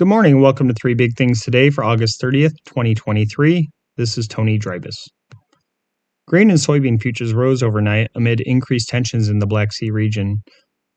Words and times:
Good 0.00 0.08
morning. 0.08 0.40
Welcome 0.40 0.66
to 0.68 0.72
Three 0.72 0.94
Big 0.94 1.14
Things 1.14 1.42
today 1.42 1.68
for 1.68 1.84
August 1.84 2.22
30th, 2.22 2.54
2023. 2.64 3.68
This 3.98 4.16
is 4.16 4.26
Tony 4.26 4.58
Dreibus. 4.58 4.96
Grain 6.26 6.48
and 6.48 6.58
soybean 6.58 6.98
futures 6.98 7.34
rose 7.34 7.62
overnight 7.62 8.08
amid 8.14 8.40
increased 8.40 8.88
tensions 8.88 9.28
in 9.28 9.40
the 9.40 9.46
Black 9.46 9.74
Sea 9.74 9.90
region. 9.90 10.38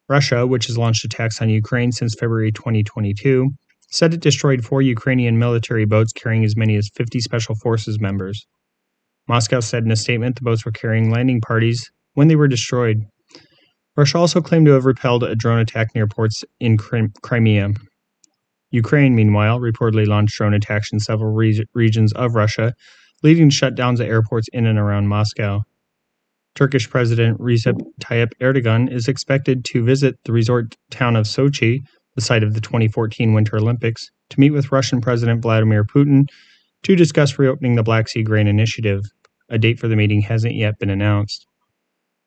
Russia, 0.08 0.48
which 0.48 0.68
has 0.68 0.78
launched 0.78 1.04
attacks 1.04 1.42
on 1.42 1.50
Ukraine 1.50 1.92
since 1.92 2.16
February 2.18 2.54
2022, 2.54 3.50
said 3.92 4.14
it 4.14 4.22
destroyed 4.22 4.64
four 4.64 4.82
Ukrainian 4.82 5.38
military 5.38 5.84
boats 5.84 6.14
carrying 6.14 6.46
as 6.46 6.56
many 6.56 6.78
as 6.78 6.90
50 6.96 7.20
Special 7.20 7.56
Forces 7.56 8.00
members. 8.00 8.48
Moscow 9.28 9.60
said 9.60 9.84
in 9.84 9.92
a 9.92 9.98
statement 9.98 10.38
the 10.38 10.44
boats 10.44 10.64
were 10.64 10.72
carrying 10.72 11.12
landing 11.12 11.42
parties 11.42 11.92
when 12.14 12.30
they 12.30 12.38
were 12.38 12.48
destroyed. 12.48 13.02
Russia 13.98 14.18
also 14.18 14.40
claimed 14.40 14.68
to 14.68 14.72
have 14.72 14.86
repelled 14.86 15.26
a 15.26 15.36
drone 15.36 15.60
attack 15.60 15.90
near 15.94 16.08
ports 16.08 16.46
in 16.62 16.78
Crimea. 16.78 17.74
Ukraine, 18.74 19.14
meanwhile, 19.14 19.60
reportedly 19.60 20.08
launched 20.08 20.36
drone 20.36 20.56
attacks 20.56 20.92
in 20.92 21.00
several 21.00 21.32
re- 21.32 21.64
regions 21.76 22.12
of 22.14 22.34
Russia, 22.34 22.74
leading 23.22 23.50
to 23.52 23.56
shutdowns 23.56 24.00
at 24.00 24.08
airports 24.08 24.48
in 24.52 24.66
and 24.66 24.80
around 24.80 25.08
Moscow. 25.08 25.62
Turkish 26.56 26.90
President 26.90 27.40
Recep 27.40 27.80
Tayyip 28.02 28.32
Erdogan 28.42 28.92
is 28.92 29.08
expected 29.08 29.64
to 29.66 29.84
visit 29.84 30.16
the 30.26 30.32
resort 30.32 30.76
town 30.90 31.16
of 31.16 31.28
Sochi, 31.28 31.82
the 32.16 32.22
site 32.22 32.42
of 32.42 32.56
the 32.56 32.62
2014 32.62 33.34
Winter 33.34 33.58
Olympics, 33.58 34.10
to 34.32 34.40
meet 34.40 34.52
with 34.52 34.72
Russian 34.72 35.02
President 35.02 35.44
Vladimir 35.44 35.84
Putin 35.84 36.24
to 36.82 36.96
discuss 36.96 37.38
reopening 37.38 37.76
the 37.76 37.84
Black 37.84 38.08
Sea 38.08 38.24
Grain 38.24 38.48
Initiative. 38.48 39.02
A 39.50 39.60
date 39.60 39.80
for 39.80 39.88
the 39.88 39.96
meeting 39.96 40.22
hasn't 40.22 40.56
yet 40.56 40.80
been 40.80 40.90
announced. 40.90 41.46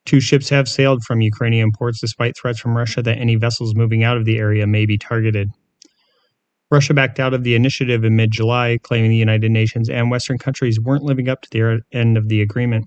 Two 0.05 0.21
ships 0.21 0.47
have 0.47 0.69
sailed 0.69 1.03
from 1.03 1.19
Ukrainian 1.19 1.71
ports 1.77 1.99
despite 1.99 2.37
threats 2.37 2.59
from 2.59 2.77
Russia 2.77 3.01
that 3.01 3.17
any 3.17 3.35
vessels 3.35 3.75
moving 3.75 4.05
out 4.05 4.15
of 4.15 4.23
the 4.23 4.37
area 4.37 4.65
may 4.65 4.85
be 4.85 4.97
targeted. 4.97 5.49
Russia 6.69 6.93
backed 6.93 7.19
out 7.19 7.33
of 7.33 7.43
the 7.43 7.55
initiative 7.55 8.03
in 8.03 8.15
mid 8.15 8.31
July, 8.31 8.77
claiming 8.83 9.09
the 9.09 9.17
United 9.17 9.51
Nations 9.51 9.89
and 9.89 10.11
Western 10.11 10.37
countries 10.37 10.79
weren't 10.79 11.03
living 11.03 11.29
up 11.29 11.41
to 11.41 11.49
the 11.49 11.81
end 11.93 12.17
of 12.17 12.27
the 12.27 12.41
agreement. 12.41 12.85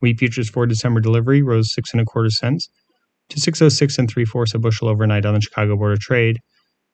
Wheat 0.00 0.18
futures 0.18 0.50
for 0.50 0.66
December 0.66 1.00
delivery 1.00 1.42
rose 1.42 1.72
six 1.72 1.92
and 1.92 2.00
a 2.00 2.04
quarter 2.04 2.30
cents 2.30 2.68
to 3.28 3.40
606 3.40 3.98
and 3.98 4.10
three 4.10 4.24
fourths 4.24 4.54
a 4.54 4.58
bushel 4.58 4.88
overnight 4.88 5.24
on 5.24 5.34
the 5.34 5.40
Chicago 5.40 5.76
Board 5.76 5.92
of 5.92 6.00
Trade, 6.00 6.40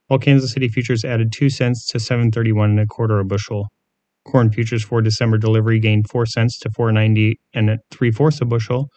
while 0.09 0.19
Kansas 0.19 0.53
City 0.53 0.69
futures 0.69 1.07
added 1.07 1.33
two 1.33 1.49
cents 1.49 1.87
to 1.89 1.99
731 1.99 2.71
and 2.71 2.81
a 2.81 2.87
quarter 2.87 3.19
a 3.19 3.25
bushel. 3.25 3.69
Corn 4.27 4.53
futures 4.53 4.84
for 4.84 5.01
December 5.01 5.39
delivery 5.39 5.81
gained 5.81 6.11
four 6.11 6.27
cents 6.27 6.59
to 6.59 6.71
490 6.71 7.41
and 7.55 7.79
three 7.91 8.11
fourths 8.11 8.43
a 8.43 8.45
bushel. 8.45 8.91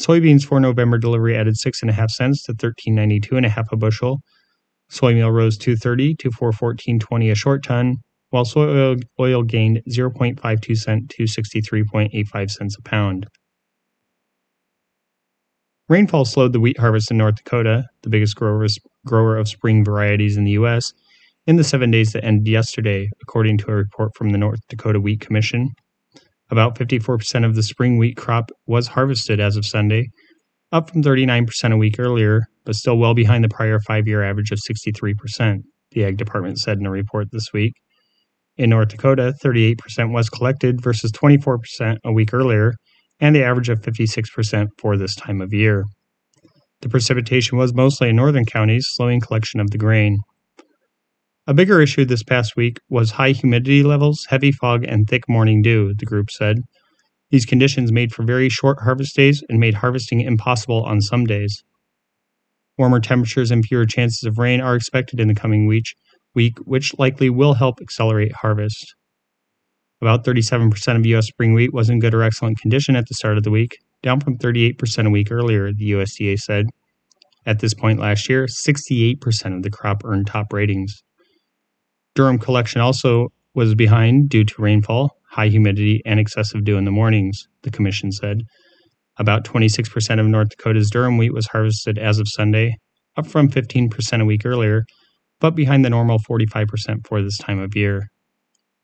Soybeans 0.00 0.44
for 0.44 0.58
November 0.58 0.98
delivery 0.98 1.36
added 1.36 1.56
six 1.56 1.80
and 1.80 1.90
a 1.90 1.94
half 1.94 2.10
cents 2.10 2.42
to 2.44 2.52
1392 2.52 3.36
and 3.36 3.46
a 3.46 3.48
half 3.48 3.70
a 3.70 3.76
bushel 3.76 4.18
Soy 4.90 5.14
meal 5.14 5.30
rose 5.30 5.58
230 5.58 6.14
to 6.16 6.30
414.20 6.30 7.30
a 7.30 7.34
short 7.34 7.62
ton, 7.62 7.96
while 8.30 8.44
soy 8.44 8.68
oil, 8.68 8.96
oil 9.20 9.42
gained 9.42 9.82
0.52 9.88 10.76
cent 10.76 11.10
to 11.10 11.24
63.85 11.24 12.50
cents 12.50 12.76
a 12.78 12.82
pound. 12.82 13.26
Rainfall 15.88 16.26
slowed 16.26 16.52
the 16.52 16.60
wheat 16.60 16.78
harvest 16.78 17.10
in 17.10 17.16
North 17.16 17.36
Dakota, 17.36 17.84
the 18.02 18.10
biggest 18.10 18.36
grower 18.36 19.36
of 19.36 19.48
spring 19.48 19.84
varieties 19.84 20.36
in 20.36 20.44
the 20.44 20.50
U.S., 20.52 20.92
in 21.46 21.56
the 21.56 21.64
seven 21.64 21.90
days 21.90 22.12
that 22.12 22.24
ended 22.24 22.46
yesterday, 22.46 23.08
according 23.22 23.56
to 23.58 23.70
a 23.70 23.74
report 23.74 24.14
from 24.14 24.30
the 24.30 24.38
North 24.38 24.60
Dakota 24.68 25.00
Wheat 25.00 25.20
Commission. 25.20 25.70
About 26.50 26.78
54% 26.78 27.44
of 27.46 27.54
the 27.54 27.62
spring 27.62 27.96
wheat 27.96 28.18
crop 28.18 28.50
was 28.66 28.88
harvested 28.88 29.40
as 29.40 29.56
of 29.56 29.64
Sunday, 29.64 30.10
up 30.72 30.90
from 30.90 31.02
39% 31.02 31.72
a 31.72 31.76
week 31.78 31.98
earlier, 31.98 32.42
but 32.68 32.76
still 32.76 32.98
well 32.98 33.14
behind 33.14 33.42
the 33.42 33.48
prior 33.48 33.80
five 33.80 34.06
year 34.06 34.22
average 34.22 34.50
of 34.50 34.58
63%, 34.58 35.60
the 35.92 36.04
Ag 36.04 36.18
Department 36.18 36.58
said 36.58 36.76
in 36.76 36.84
a 36.84 36.90
report 36.90 37.28
this 37.32 37.50
week. 37.54 37.72
In 38.58 38.68
North 38.68 38.88
Dakota, 38.88 39.32
38% 39.42 40.12
was 40.12 40.28
collected 40.28 40.82
versus 40.82 41.10
24% 41.12 41.96
a 42.04 42.12
week 42.12 42.34
earlier, 42.34 42.74
and 43.20 43.34
the 43.34 43.42
average 43.42 43.70
of 43.70 43.80
56% 43.80 44.66
for 44.76 44.98
this 44.98 45.14
time 45.14 45.40
of 45.40 45.54
year. 45.54 45.86
The 46.82 46.90
precipitation 46.90 47.56
was 47.56 47.72
mostly 47.72 48.10
in 48.10 48.16
northern 48.16 48.44
counties, 48.44 48.86
slowing 48.90 49.20
collection 49.20 49.60
of 49.60 49.70
the 49.70 49.78
grain. 49.78 50.18
A 51.46 51.54
bigger 51.54 51.80
issue 51.80 52.04
this 52.04 52.22
past 52.22 52.54
week 52.54 52.80
was 52.90 53.12
high 53.12 53.32
humidity 53.32 53.82
levels, 53.82 54.26
heavy 54.28 54.52
fog, 54.52 54.84
and 54.84 55.08
thick 55.08 55.26
morning 55.26 55.62
dew, 55.62 55.94
the 55.94 56.04
group 56.04 56.30
said. 56.30 56.58
These 57.30 57.46
conditions 57.46 57.92
made 57.92 58.12
for 58.12 58.24
very 58.24 58.50
short 58.50 58.80
harvest 58.82 59.16
days 59.16 59.42
and 59.48 59.58
made 59.58 59.72
harvesting 59.72 60.20
impossible 60.20 60.82
on 60.84 61.00
some 61.00 61.24
days. 61.24 61.64
Warmer 62.78 63.00
temperatures 63.00 63.50
and 63.50 63.64
fewer 63.64 63.84
chances 63.84 64.22
of 64.22 64.38
rain 64.38 64.60
are 64.60 64.76
expected 64.76 65.18
in 65.18 65.28
the 65.28 65.34
coming 65.34 65.66
week, 65.66 65.86
week 66.34 66.56
which 66.60 66.96
likely 66.98 67.28
will 67.28 67.54
help 67.54 67.80
accelerate 67.80 68.32
harvest. 68.32 68.94
About 70.00 70.24
37% 70.24 70.96
of 70.96 71.04
U.S. 71.06 71.26
spring 71.26 71.54
wheat 71.54 71.74
was 71.74 71.90
in 71.90 71.98
good 71.98 72.14
or 72.14 72.22
excellent 72.22 72.60
condition 72.60 72.94
at 72.94 73.08
the 73.08 73.14
start 73.14 73.36
of 73.36 73.42
the 73.42 73.50
week, 73.50 73.78
down 74.02 74.20
from 74.20 74.38
38% 74.38 75.06
a 75.06 75.10
week 75.10 75.32
earlier, 75.32 75.72
the 75.72 75.90
USDA 75.90 76.38
said. 76.38 76.66
At 77.44 77.58
this 77.58 77.74
point 77.74 77.98
last 77.98 78.28
year, 78.28 78.46
68% 78.46 79.56
of 79.56 79.62
the 79.64 79.70
crop 79.70 80.04
earned 80.04 80.28
top 80.28 80.52
ratings. 80.52 81.02
Durum 82.14 82.40
collection 82.40 82.80
also 82.80 83.28
was 83.54 83.74
behind 83.74 84.28
due 84.28 84.44
to 84.44 84.62
rainfall, 84.62 85.16
high 85.30 85.48
humidity, 85.48 86.00
and 86.06 86.20
excessive 86.20 86.64
dew 86.64 86.76
in 86.76 86.84
the 86.84 86.92
mornings, 86.92 87.48
the 87.62 87.70
commission 87.70 88.12
said. 88.12 88.42
About 89.18 89.44
26% 89.44 90.20
of 90.20 90.26
North 90.26 90.50
Dakota's 90.50 90.90
durum 90.90 91.18
wheat 91.18 91.34
was 91.34 91.48
harvested 91.48 91.98
as 91.98 92.18
of 92.18 92.28
Sunday, 92.28 92.76
up 93.16 93.26
from 93.26 93.50
15% 93.50 94.22
a 94.22 94.24
week 94.24 94.46
earlier, 94.46 94.84
but 95.40 95.56
behind 95.56 95.84
the 95.84 95.90
normal 95.90 96.18
45% 96.18 97.06
for 97.06 97.20
this 97.20 97.38
time 97.38 97.58
of 97.58 97.74
year. 97.74 98.10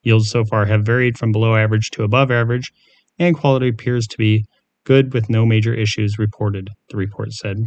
Yields 0.03 0.29
so 0.29 0.45
far 0.45 0.67
have 0.67 0.85
varied 0.85 1.17
from 1.17 1.33
below 1.33 1.55
average 1.57 1.91
to 1.91 2.03
above 2.03 2.31
average, 2.31 2.73
and 3.19 3.37
quality 3.37 3.69
appears 3.69 4.07
to 4.09 4.19
be 4.19 4.45
good 4.85 5.15
with 5.15 5.31
no 5.31 5.47
major 5.47 5.73
issues 5.73 6.19
reported, 6.19 6.69
the 6.91 6.97
report 6.97 7.33
said. 7.33 7.59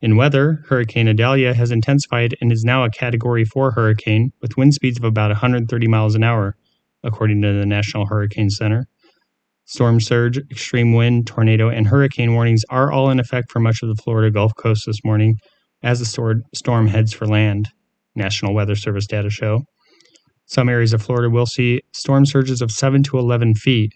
In 0.00 0.16
weather, 0.16 0.62
Hurricane 0.68 1.08
Idalia 1.08 1.54
has 1.54 1.70
intensified 1.70 2.36
and 2.40 2.52
is 2.52 2.64
now 2.64 2.84
a 2.84 2.90
Category 2.90 3.44
4 3.44 3.72
hurricane 3.72 4.30
with 4.40 4.56
wind 4.56 4.74
speeds 4.74 4.98
of 4.98 5.04
about 5.04 5.30
130 5.30 5.88
miles 5.88 6.14
an 6.14 6.22
hour, 6.22 6.54
according 7.02 7.42
to 7.42 7.52
the 7.52 7.66
National 7.66 8.06
Hurricane 8.06 8.50
Center. 8.50 8.86
Storm 9.68 10.00
surge, 10.00 10.38
extreme 10.38 10.92
wind, 10.92 11.26
tornado, 11.26 11.68
and 11.68 11.88
hurricane 11.88 12.34
warnings 12.34 12.62
are 12.70 12.92
all 12.92 13.10
in 13.10 13.18
effect 13.18 13.50
for 13.50 13.58
much 13.58 13.82
of 13.82 13.88
the 13.88 14.00
Florida 14.00 14.30
Gulf 14.30 14.52
Coast 14.56 14.84
this 14.86 15.04
morning 15.04 15.34
as 15.82 15.98
the 15.98 16.44
storm 16.54 16.86
heads 16.86 17.12
for 17.12 17.26
land, 17.26 17.68
National 18.14 18.54
Weather 18.54 18.76
Service 18.76 19.06
data 19.06 19.28
show. 19.28 19.62
Some 20.46 20.68
areas 20.68 20.92
of 20.92 21.02
Florida 21.02 21.28
will 21.28 21.46
see 21.46 21.80
storm 21.92 22.26
surges 22.26 22.62
of 22.62 22.70
7 22.70 23.02
to 23.04 23.18
11 23.18 23.56
feet, 23.56 23.92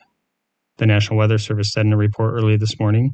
the 0.79 0.87
National 0.87 1.19
Weather 1.19 1.39
Service 1.39 1.73
said 1.73 1.87
in 1.87 1.93
a 1.93 1.97
report 1.97 2.35
early 2.35 2.57
this 2.57 2.81
morning. 2.81 3.13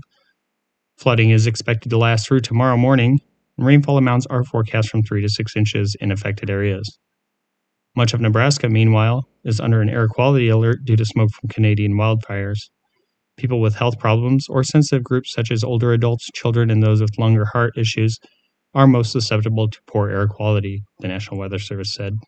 Flooding 0.96 1.28
is 1.28 1.46
expected 1.46 1.90
to 1.90 1.98
last 1.98 2.26
through 2.26 2.40
tomorrow 2.40 2.78
morning, 2.78 3.18
and 3.58 3.66
rainfall 3.66 3.98
amounts 3.98 4.24
are 4.30 4.44
forecast 4.44 4.88
from 4.88 5.02
3 5.02 5.20
to 5.20 5.28
6 5.28 5.56
inches 5.56 5.94
in 6.00 6.10
affected 6.10 6.48
areas. 6.48 6.98
Much 7.96 8.12
of 8.12 8.20
Nebraska, 8.20 8.68
meanwhile, 8.68 9.26
is 9.42 9.58
under 9.58 9.80
an 9.80 9.88
air 9.88 10.06
quality 10.06 10.48
alert 10.48 10.84
due 10.84 10.96
to 10.96 11.04
smoke 11.04 11.30
from 11.30 11.48
Canadian 11.48 11.94
wildfires. 11.94 12.68
People 13.38 13.58
with 13.58 13.76
health 13.76 13.98
problems 13.98 14.46
or 14.50 14.62
sensitive 14.62 15.02
groups 15.02 15.32
such 15.32 15.50
as 15.50 15.64
older 15.64 15.92
adults, 15.94 16.30
children, 16.34 16.70
and 16.70 16.82
those 16.82 17.00
with 17.00 17.18
lung 17.18 17.36
or 17.38 17.46
heart 17.46 17.72
issues 17.76 18.18
are 18.74 18.86
most 18.86 19.12
susceptible 19.12 19.70
to 19.70 19.78
poor 19.86 20.10
air 20.10 20.28
quality, 20.28 20.82
the 21.00 21.08
National 21.08 21.40
Weather 21.40 21.58
Service 21.58 21.94
said. 21.94 22.18